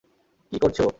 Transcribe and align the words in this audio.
কী 0.51 0.57
করছে 0.59 0.81
ও? 0.81 0.89